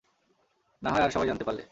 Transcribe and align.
নাহয় 0.81 1.03
আর-সবাই 1.03 1.27
জানতে 1.27 1.43
পারলে। 1.43 1.63